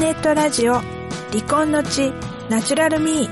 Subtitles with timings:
[0.00, 2.10] ネットラジオ離婚の地
[2.48, 3.30] ナチュラルミー。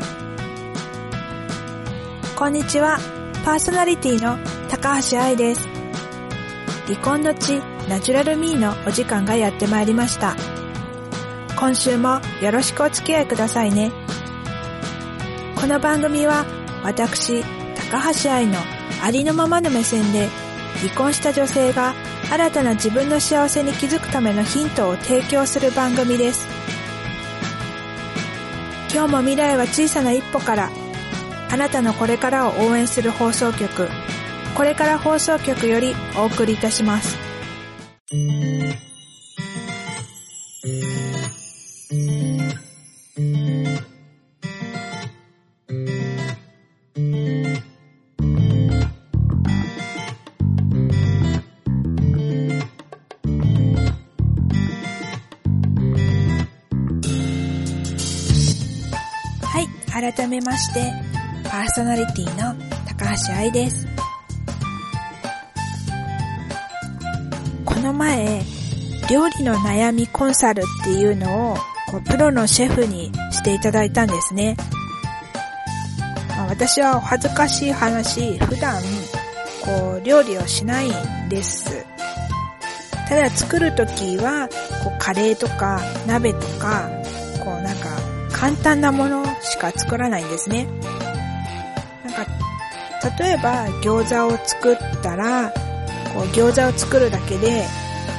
[2.36, 2.98] こんにちは
[3.42, 4.36] パーソナリティの
[4.68, 5.66] 高橋愛です。
[6.86, 10.36] 離婚の地ナチュラルミーのお時間がやってまいりました。
[11.58, 13.90] 今週もよろしくお付き合いくださいね。
[15.58, 16.44] この番組は
[16.84, 17.42] 私
[17.90, 18.58] 高橋愛の
[19.02, 20.28] ありのままの目線で
[20.82, 21.94] 離婚した女性が
[22.30, 26.57] 新たな自分の幸せに気づくためのヒントを提供する番組です。
[28.92, 30.70] 今日も未来は小さな一歩から
[31.50, 33.88] あなたのこれからを応援する放送局
[34.56, 37.16] これから放送局よりお送りいたします。
[60.28, 60.92] 改めまして、
[61.44, 62.54] パーソナリティの
[62.86, 63.86] 高橋愛です。
[67.64, 68.42] この前、
[69.10, 71.56] 料理の悩みコンサルっていうのを
[71.90, 74.54] こうプロのシェフにしていただいたんですね。
[76.36, 78.82] まあ、私はお恥ずかしい話、普段
[79.64, 81.86] こう料理をしないんです。
[83.08, 84.50] ただ作るときは
[84.84, 86.90] こうカレーとか鍋とか
[87.42, 87.88] こうなんか
[88.30, 89.27] 簡単なもの
[89.58, 90.66] か作らないんですね。
[92.04, 92.26] なんか、
[93.18, 95.50] 例えば餃子を作ったら、
[96.14, 97.64] こう餃子を作るだけで、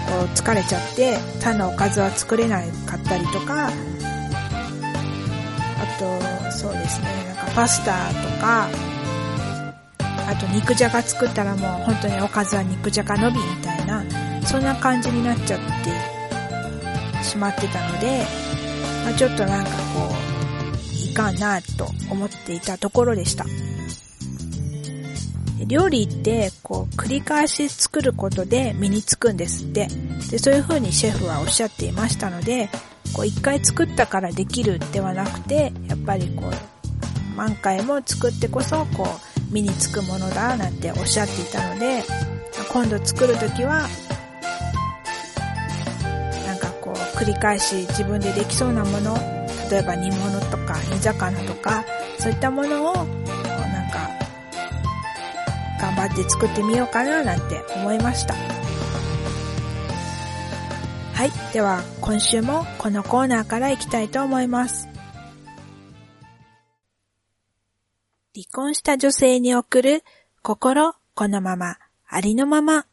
[0.10, 3.72] こう疲れちゃって、他のおかずは作れなかったりとか、あ
[5.98, 8.68] と、そうですね、なんかパスタとか、
[10.28, 14.04] あと肉じゃが作ったらもう本当におかずは肉じゃがのびみたいな、
[14.46, 18.26] そんな感じになっちゃってしまってたので、
[19.04, 20.09] まあ、ちょっとなんかこう、
[21.20, 23.46] かなと思っていたところでした。
[25.68, 29.88] 料理って、こう、繰り返し作ることで身につくんですって。
[30.32, 32.70] で、そういう風にシェフはおっしゃっていましたので、
[33.14, 42.04] こう、一回作ったからできるではなくて、やっぱりこう、何回も作ってこそ、こう、身につくものだ、なんておっしゃっていたので、
[42.72, 43.88] 今度作るときは、
[47.16, 49.39] 繰り返し自分でできそうなもの、
[49.70, 51.84] 例えば煮物とか煮魚とか、
[52.18, 54.10] そういったものを、こうなんか、
[55.80, 58.34] 頑張って作ってみようかななんて思いました。
[61.14, 61.32] はい。
[61.54, 64.88] では、今週もこのコーナーから行きたいと思います。
[68.34, 70.04] 離婚した女性に送る
[70.42, 72.86] 心このまま、ありのまま。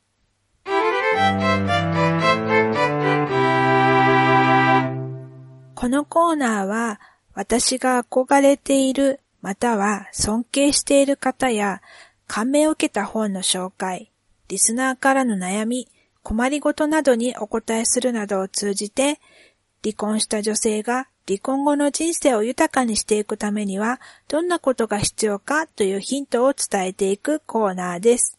[5.76, 7.00] このコーナーは
[7.34, 11.82] 私が憧れているまたは尊敬している方や
[12.26, 14.10] 感銘を受けた本の紹介、
[14.48, 15.87] リスナーからの悩み、
[16.22, 19.20] 困りごとなどにお答えするなどを通じて、
[19.84, 28.38] 離婚した女性が離婚後の人生を豊かにしていくためには、どんなことが必要かというヒントを伝えていくコーナーです。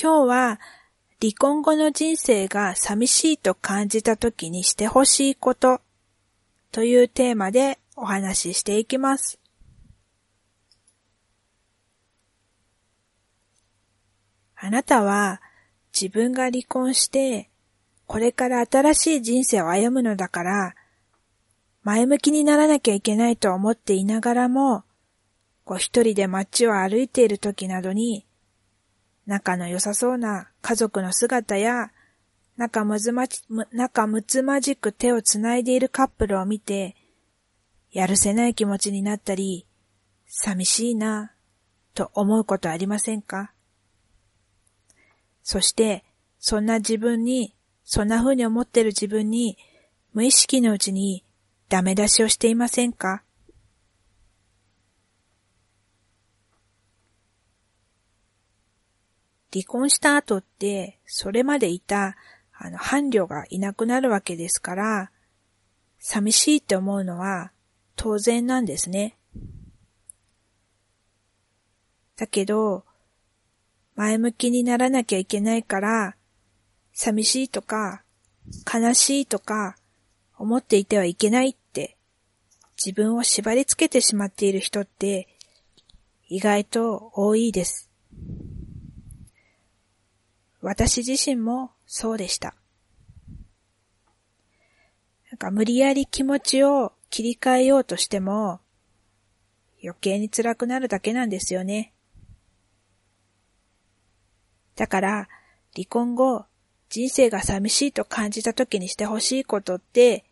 [0.00, 0.60] 今日は
[1.20, 5.80] 離婚後の人生が寂しいと感じた時にしてほしいこと
[6.70, 9.40] というテーマでお話ししていきます。
[14.54, 15.40] あなたは
[15.92, 17.48] 自分が離婚して
[18.06, 20.74] これから新しい人生を歩むのだから
[21.88, 24.84] 前向きにならなきゃいけないと思っていながらも、
[25.64, 28.26] こう一人で街を歩いている時などに
[29.28, 31.90] 仲の良さそうな家族の姿や、
[32.56, 33.42] 仲むずまじ、
[33.72, 36.96] 仲むつまじく手をつないでいるカップルを見て、
[37.92, 39.66] やるせない気持ちになったり、
[40.26, 41.32] 寂しいな、
[41.92, 43.52] と思うことありませんか？
[45.42, 46.06] そして、
[46.38, 47.54] そんな自分に、
[47.84, 49.58] そんな風に思ってる自分に、
[50.14, 51.22] 無意識のうちに
[51.68, 53.22] ダメ出しをしていませんか？
[59.52, 62.16] 離婚した後って、それまでいた、
[62.56, 65.10] あの、伴侶がいなくなるわけですから、
[65.98, 67.50] 寂しいって思うのは
[67.96, 69.16] 当然なんですね。
[72.16, 72.84] だけど、
[73.94, 76.16] 前向きにならなきゃいけないから、
[76.92, 78.02] 寂しいとか、
[78.72, 79.76] 悲しいとか、
[80.36, 81.96] 思っていてはいけないって、
[82.76, 85.26] 自分を縛り付けてしまっている人って、
[86.28, 87.90] 意外と多いです。
[90.60, 92.54] 私自身もそうでした。
[95.30, 98.60] なんか無理やり気持ちを切り替えようとしても、
[99.82, 101.92] 余計に辛くなるだけなんですよね。
[104.74, 105.28] だから、
[105.74, 106.46] 離婚後、
[106.88, 110.24] 人生が寂しいと感じた時にしてほしいことって、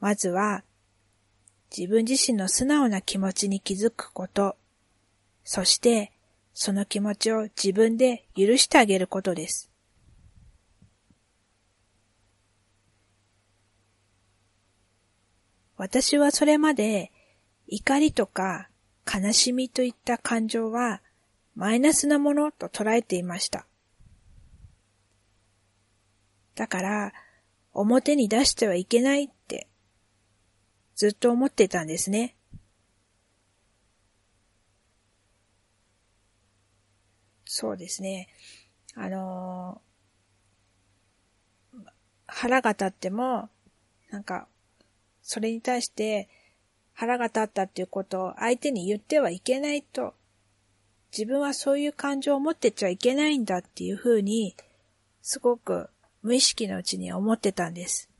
[0.00, 0.62] まずは、
[1.76, 4.56] 自分自身の素直な気持ちに気づくこと、
[5.44, 6.12] そして、
[6.58, 9.70] その気持ちを自分で許してあげることです。
[15.76, 17.12] 私はそれまで
[17.66, 18.70] 怒りとか
[19.06, 21.02] 悲しみといった感情は
[21.54, 23.66] マイナスなものと捉えていました。
[26.54, 27.12] だから、
[27.74, 29.68] 表に出してはいけないって
[30.94, 32.34] ずっと思ってたんですね。
[37.58, 38.28] そうですね。
[38.94, 41.78] あのー、
[42.26, 43.48] 腹が立っても、
[44.10, 44.46] なんか
[45.22, 46.28] それに対して
[46.92, 50.12] 腹が立ったっていうことを相手に言ってはいけないと、
[51.16, 54.54] 自分はそういう感情を持ってちゃいけないんだっていうふうに、
[55.22, 55.88] すごく
[56.20, 58.10] 無意識のうちに思ってたんです。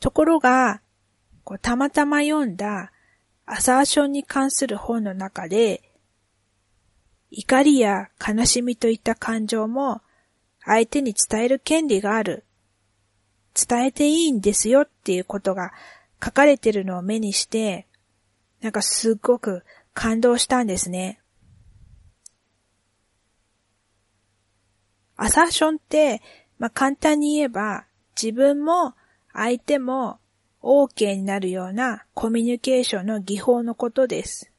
[0.00, 0.82] ところが、
[1.44, 2.92] こうたまたま読んだ
[3.46, 5.87] アサーションに関する本の中で、
[7.30, 10.00] 怒りや悲しみといった感情も
[10.64, 12.44] 相手に伝える権利がある
[13.54, 15.72] 伝えていいんですよっていうことが
[16.24, 17.88] 書かれてるのを目にして、
[18.60, 19.64] なんかすっごく
[19.94, 21.20] 感動したんですね。
[25.16, 26.22] アサーションって、
[26.60, 27.86] まあ、簡単に言えば
[28.20, 28.94] 自分も
[29.32, 30.18] 相手も
[30.62, 34.52] OK になるようなコミュニケーションの技法のことです。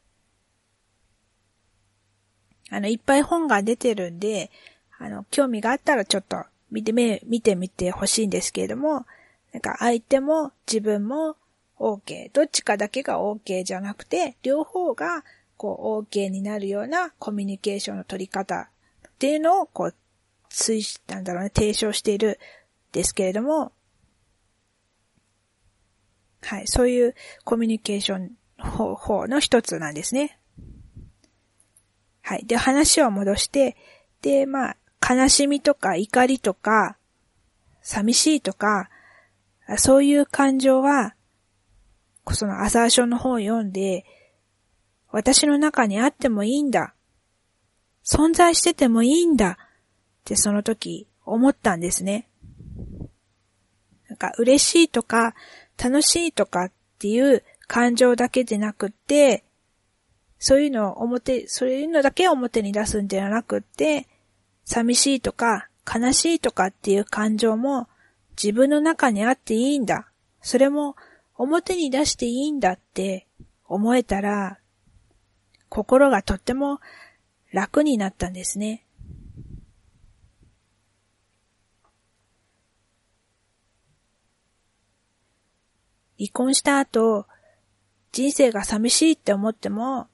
[2.69, 4.51] あの、いっぱい本が出てるんで、
[4.98, 9.06] あの、興味があったらちょっと見てみ、見てみてほしいんですけれども、
[9.54, 11.36] なんか相手も自分も
[11.80, 12.30] OK。
[12.33, 15.24] どっちかだけが OK じゃなくて、両方が
[15.57, 18.69] こう OK になるようなコミュニケーションの取り方
[19.07, 19.95] っていうのをこう、
[20.50, 22.39] 推し、なんだろうね、提唱している
[22.92, 23.71] ですけれども、
[26.42, 30.39] はい、そういうコミュニケーション方法の一つなんですね。
[32.29, 32.45] はい。
[32.45, 33.75] で、話を戻して、
[34.21, 36.95] で、まあ、悲しみとか怒りとか、
[37.81, 38.87] 寂しいとか、
[39.77, 41.15] そういう感情は、
[42.33, 44.05] そのアサーションの本を読んで、
[45.11, 46.93] 私の中にあってもいいんだ。
[48.05, 49.57] 存在しててもいいんだ。
[49.57, 52.29] ってその時思ったんですね。
[54.07, 55.33] なんか嬉しいとか
[55.83, 59.45] 楽しいとかっていう感情だけでなくって、
[60.39, 64.07] そういうのを表、そういうのだけを表に出すんではなくって、
[64.65, 67.88] 寂しいとか悲しいとかっていう感情も
[68.41, 70.09] 自分の中にあっていいんだ。
[70.41, 70.95] それも
[71.36, 73.28] 表に出していいんだって
[73.66, 74.59] 思えたら、
[75.68, 76.80] 心がとっても
[77.52, 78.85] 楽になったんですね。
[86.18, 87.25] 離婚した後、
[88.11, 90.07] 人生が寂しいって思っても、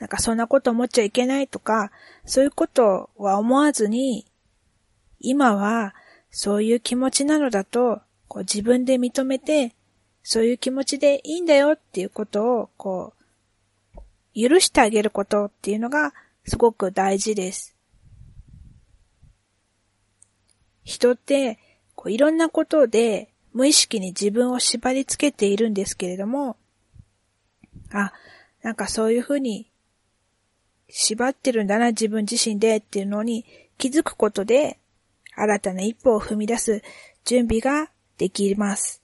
[0.00, 1.92] なんかそんなこと思っちゃいけないとか、
[2.24, 4.26] そういうことは思わずに、
[5.20, 5.94] 今は
[6.30, 9.74] そういう気持ちなのだと、こう自分で認めて、
[10.22, 13.12] そういう気持ちでいいんだよっていうことを、こ
[13.94, 14.00] う、
[14.34, 16.14] 許してあげることっていうのが
[16.46, 17.76] すごく大事です。
[20.82, 21.58] 人って、
[21.94, 26.56] こういろんなことで無意識に自分を縛り付けているんですけれども、
[27.92, 28.12] あ、
[28.62, 29.69] なんかそういうふうに
[30.90, 33.44] 縛ってるんだな、自分自身でっていうのに
[33.78, 34.78] 気づくことで、
[35.34, 36.82] 新たな一歩を踏み出す
[37.24, 39.02] 準備ができます。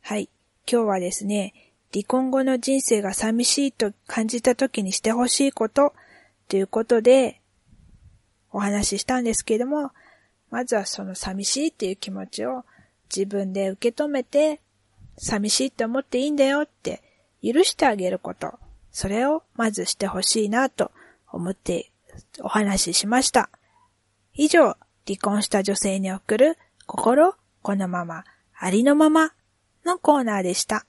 [0.00, 0.28] はい。
[0.70, 1.54] 今日はですね、
[1.92, 5.92] 離婚後の人生が寂しいと感じた時にしてほしいこと
[6.48, 7.40] ということで
[8.50, 9.90] お話ししたんですけれども、
[10.50, 12.64] まずはその寂しいっていう気持ちを
[13.14, 14.60] 自分で受け止めて、
[15.18, 17.02] 寂しいって思っていいんだよって
[17.42, 18.58] 許してあげること。
[18.90, 20.92] それをまずしてほしいなと
[21.30, 21.90] 思って
[22.40, 23.50] お話ししました。
[24.34, 28.24] 以上、離婚した女性に送る心このまま、
[28.58, 29.32] ありのまま
[29.84, 30.86] のコーナーでした。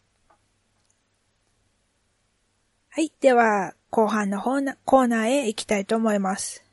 [2.89, 3.11] はい。
[3.21, 6.63] では、後半の方コーナーへ行きたいと思います。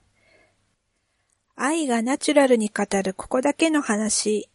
[1.55, 4.49] 愛がナチュラルに語るここだけの話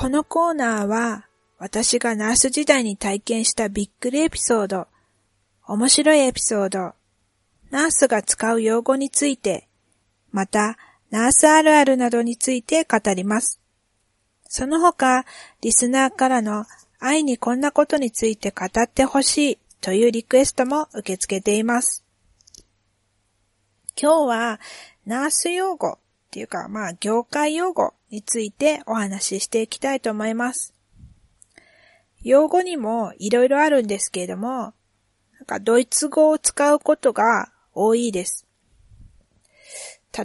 [0.00, 1.26] このコーナーは
[1.58, 4.86] 私がナース時代に体験したびっくりエピソード、
[5.66, 6.92] 面白いエピソード、
[7.72, 9.66] ナースが使う用語について、
[10.30, 10.76] また、
[11.10, 13.60] ナースあるあるなどについて語ります。
[14.44, 15.24] その他、
[15.62, 16.64] リスナーからの
[17.00, 22.04] 愛にこんなことについて語ってほしいというリクエストも受け付けています。
[24.00, 24.60] 今日は、
[25.06, 25.98] ナース用語っ
[26.30, 30.74] ていうか、まあ、業界用語についてお話ししていきたいと思います。
[32.22, 34.74] 用語にもいろいろあるんですけれども、
[35.38, 38.46] なんかドイツ語を使うことが多いです。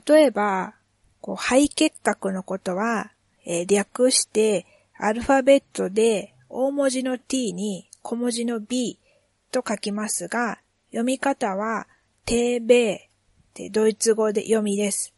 [0.07, 0.73] 例えば、
[1.21, 3.11] こう肺結核のことは、
[3.45, 4.65] えー、略して
[4.97, 8.99] アルファベットで大文字の t に小文字の b
[9.51, 11.87] と書きますが、読み方は、
[12.25, 12.99] テーベーっ
[13.53, 15.13] てドイツ語で読みです。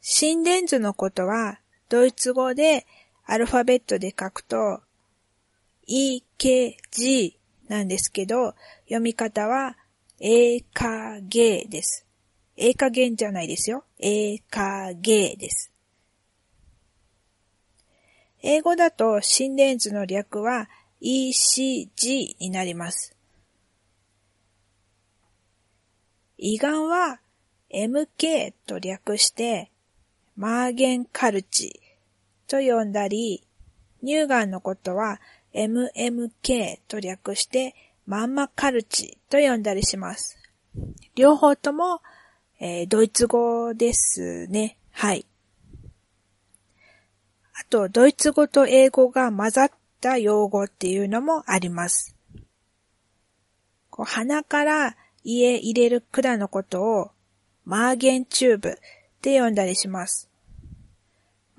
[0.00, 2.86] 心電図のことは、ドイツ語で
[3.26, 4.80] アルファベットで書くと、
[5.88, 7.34] EKG
[7.68, 8.54] なんですけど、
[8.84, 9.76] 読み方は、
[10.20, 12.06] えーかげです。
[12.56, 13.84] ええ加減じゃないですよ。
[13.98, 15.72] ええ加減です。
[18.42, 20.68] 英語だと心電図の略は
[21.02, 23.16] ECG になります。
[26.36, 27.20] 胃がんは
[27.70, 29.70] MK と略して
[30.40, 31.82] マーゲンカルチ
[32.48, 33.44] と呼んだり、
[34.02, 35.20] 乳がんのことは
[35.52, 37.74] MMK と略して
[38.06, 40.38] マンマカルチと呼んだりします。
[41.14, 42.00] 両方とも、
[42.58, 44.78] えー、ドイツ語ですね。
[44.92, 45.26] はい。
[47.52, 49.70] あと、ドイツ語と英語が混ざっ
[50.00, 52.16] た用語っていうのもあります。
[53.90, 57.10] こう鼻から胃へ入れる管のことを
[57.66, 58.72] マーゲンチューブっ
[59.20, 60.29] て呼んだりします。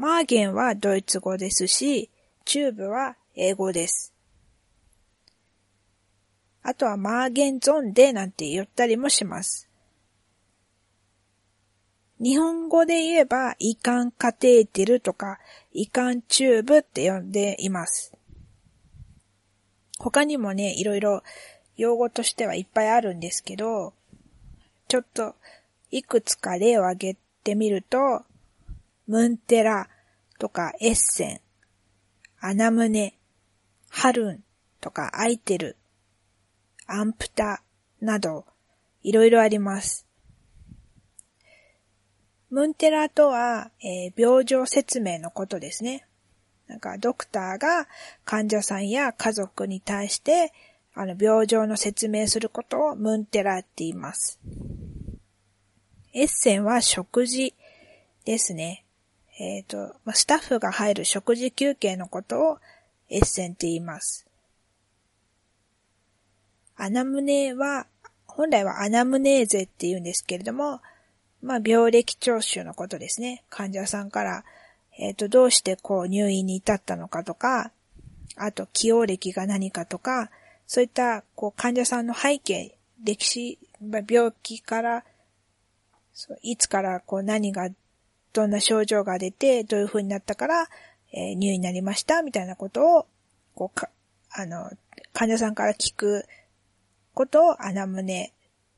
[0.01, 2.09] マーゲンはドイツ語ですし、
[2.43, 4.15] チューブは英語です。
[6.63, 9.69] あとはマーゲンゾンデなんて言ったりもします。
[12.19, 15.37] 日本語で言えば、胃管カテーテルとか、
[15.71, 18.11] 胃管チューブって呼んでいます。
[19.99, 21.21] 他にもね、いろいろ
[21.77, 23.93] 用語としてはいっぱいあるんですけど、
[24.87, 25.35] ちょっと
[25.91, 28.25] いくつか例を挙げてみると、
[29.11, 29.89] ムンテラ
[30.39, 31.41] とかエッセン、
[32.39, 33.19] アナムネ、
[33.89, 34.43] ハルン
[34.79, 35.75] とかアイテル、
[36.87, 37.61] アンプタ
[37.99, 38.45] など、
[39.03, 40.07] いろいろあります。
[42.49, 46.07] ムンテラとは、えー、病状説明のことですね。
[46.67, 47.89] なんか、ドクターが
[48.23, 50.53] 患者さんや家族に対して、
[50.93, 54.39] あの、病状の説明することをムンテラって言います。
[56.13, 57.53] エッセンは食事
[58.23, 58.85] ですね。
[59.43, 62.57] えっ、ー、と、スタッフが入る食事休憩のことを
[63.09, 64.27] エッセンって言います。
[66.75, 67.87] アナムネは、
[68.27, 70.79] 本来はアナムネーゼって言うんですけれども、
[71.41, 73.43] まあ、病歴聴取のことですね。
[73.49, 74.43] 患者さんから、
[74.99, 77.71] えっ、ー、と、どうしてこう入院に至ったのかとか、
[78.35, 80.29] あと、起用歴が何かとか、
[80.67, 85.03] そういった、こう、患者さんの背景、歴史、病気から、
[86.43, 87.71] いつからこう何が、
[88.33, 90.67] どんな症状が出て、どういう風になったから、
[91.13, 93.07] えー、入院になりました、みたいなことを、
[93.55, 93.89] こうか、
[94.31, 94.71] あの、
[95.13, 96.25] 患者さんから聞く
[97.13, 98.33] ことを穴胸。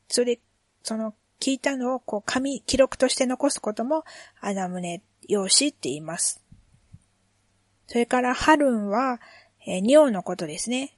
[0.07, 0.39] それ、
[0.81, 4.03] その聞いたのをこう紙、記録として残すことも
[4.41, 6.41] 穴胸用紙って言います。
[7.87, 9.19] それからハルンは、
[9.67, 10.97] えー、尿のことですね。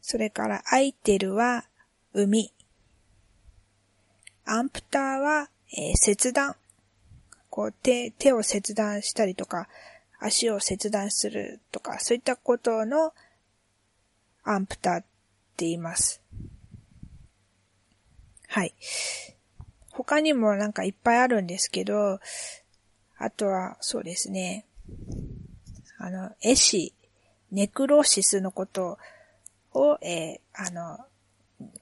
[0.00, 1.64] それからアイテルは
[2.12, 2.52] 海。
[4.44, 6.56] アンプターは、えー、切断。
[7.50, 9.68] こう手、手を切断したりとか、
[10.18, 13.12] 足を切断するとか、そういったことの
[14.44, 15.06] アンプターって
[15.64, 16.20] 言います。
[18.48, 18.74] はい。
[19.90, 22.20] 他にもなんかいっぱいあるんですけど、
[23.18, 24.66] あとは、そうですね。
[25.98, 26.94] あの、絵師、
[27.50, 28.98] ネクロシスのこと
[29.72, 30.98] を、えー、あの、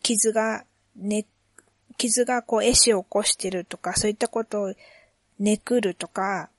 [0.02, 0.64] 傷が、
[0.96, 1.26] ね、
[1.96, 4.74] 傷がこう、絵師を起こしてるとか、そういったことを、
[5.38, 6.50] ネクるとか、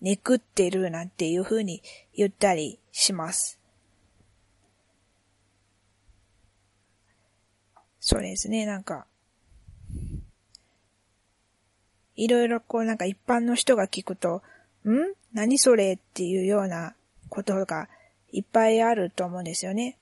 [0.00, 1.82] ネクってるなんていう風に
[2.14, 3.58] 言ったりします。
[8.00, 9.06] そうですね、なんか、
[12.14, 14.42] いろいろこうなんか一般の人が聞くと、
[14.84, 15.14] ん？
[15.32, 16.94] 何それっていうような
[17.28, 17.88] ことが
[18.32, 19.96] いっぱいあると思うんですよね。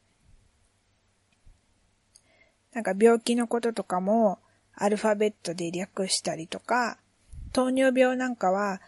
[2.73, 4.39] なんか病気のこととかも
[4.83, 6.97] アルファベットで略したりとか、
[7.53, 8.81] 糖尿病なんかは、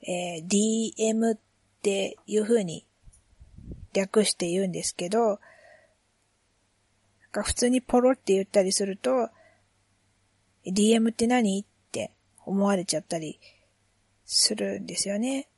[0.00, 1.38] えー、DM っ
[1.82, 2.86] ていう風に
[3.92, 5.38] 略して言うんですけど、なん
[7.30, 9.28] か普通にポロって言ったりすると、
[10.66, 12.10] DM って何って
[12.46, 13.38] 思われちゃったり
[14.24, 15.48] するんですよね。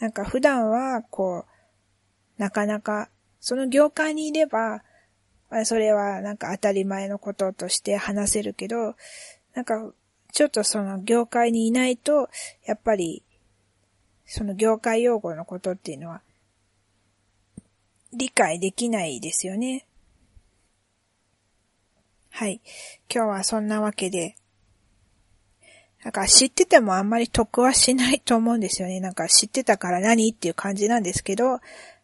[0.00, 1.46] なんか普段は、こ
[2.38, 3.08] う、なかなか、
[3.40, 4.82] その業界にいれば、
[5.50, 8.94] まあそれはなんか当たり前のこととして話せるけど、
[9.54, 9.92] なんか、
[10.32, 12.28] ちょっとその業界にいないと、
[12.66, 13.22] やっぱり、
[14.26, 16.20] その業界用語のことっていうのは、
[18.12, 19.86] 理解できないですよね。
[22.30, 22.60] はい。
[23.12, 24.36] 今日はそんなわけで、
[26.04, 29.00] なんか知っててもあんまり得はしないと思うんですよね。
[29.00, 31.60] なんか知ってたから何っていう感じなんですけど、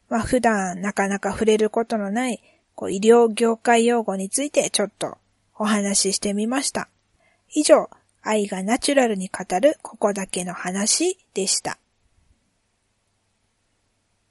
[0.09, 2.43] まあ普段なかなか触れることのない
[2.91, 5.19] 医療業界用語についてちょっと
[5.57, 6.89] お話ししてみました。
[7.53, 7.91] 以上、
[8.23, 11.79] 愛がナチュラルに語るここだけの話でした。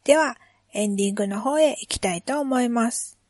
[0.03, 0.37] では、
[0.73, 3.20] エンディングの方へ行きたいと思います。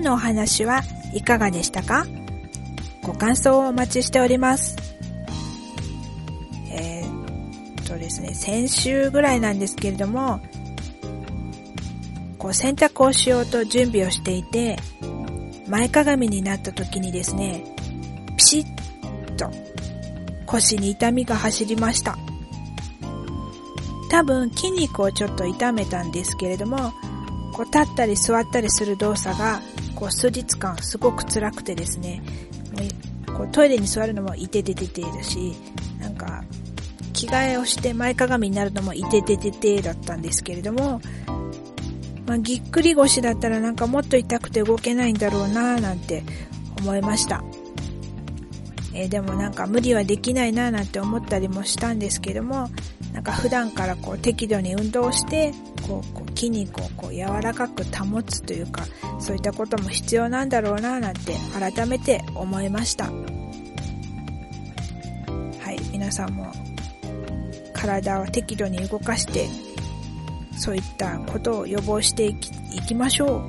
[0.00, 0.80] 今日のお話は
[1.12, 2.06] いかがでしたか？
[3.02, 4.74] ご感想をお待ちしております。
[6.70, 10.40] えー、っとですね、先週ぐらいなんですけれども、
[12.38, 14.78] こう洗濯をしようと準備をしていて、
[15.68, 17.62] 前かがみになった時にですね、
[18.38, 19.50] ピシッと
[20.46, 22.16] 腰に痛みが走りました。
[24.10, 26.90] 多分筋肉をちょっと痛めたんですけれども、
[27.52, 29.60] こう立ったり座ったりする動作が
[30.00, 32.22] こう数日間すごく辛くてですね、
[33.26, 35.54] もうこうトイレに座るのもいててててだし、
[36.00, 36.42] なんか
[37.12, 41.02] 着替えをして前かがみになるのもいててててだったんですけれども、
[42.26, 46.22] まあ、ぎっくり腰だったらなんかもっと痛くて動けないんだろうなぁなんて
[46.78, 47.44] 思いました。
[48.94, 52.70] えー、でもなんか無理はできないなぁなんて思ったりもしたんですけども、
[53.12, 55.52] なんか普段からこう適度に運動して、
[55.86, 58.86] こうこ筋肉をこう柔らかく保つというか、
[59.18, 63.04] そういったことも必要なんだろうななんて改めて思いました。
[63.04, 63.10] は
[65.70, 66.50] い、皆さんも
[67.74, 69.48] 体を適度に動かして、
[70.56, 73.42] そういったことを予防していきましょ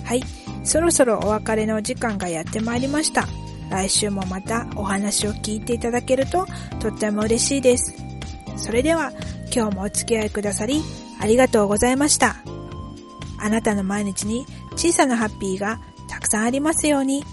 [0.00, 0.06] う。
[0.06, 0.22] はい、
[0.64, 3.28] そろそろお別れの時間がやってまいりました。
[3.68, 6.46] 来週もまたお話を聞いていただけると
[6.80, 7.94] とっても嬉しいです。
[8.56, 9.12] それでは
[9.54, 10.82] 今日もお付き合いくださり
[11.24, 12.36] ありがとうございました。
[13.38, 17.24] あなたの毎日に小さなハッピーがたくさんありますように。